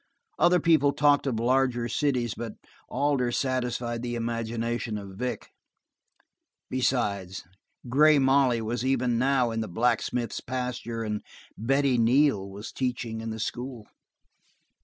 Other 0.39 0.59
people 0.59 0.93
talked 0.93 1.27
of 1.27 1.39
larger 1.39 1.87
cities, 1.87 2.33
but 2.33 2.53
Alder 2.89 3.31
satisfied 3.31 4.01
the 4.01 4.15
imagination 4.15 4.97
of 4.97 5.09
Vic; 5.15 5.49
besides, 6.71 7.43
Grey 7.87 8.17
Molly 8.17 8.63
was 8.63 8.83
even 8.83 9.19
now 9.19 9.51
in 9.51 9.61
the 9.61 9.67
blacksmith's 9.67 10.41
pasture, 10.41 11.03
and 11.03 11.21
Betty 11.55 11.99
Neal 11.99 12.49
was 12.49 12.71
teaching 12.71 13.21
in 13.21 13.29
the 13.29 13.39
school. 13.39 13.85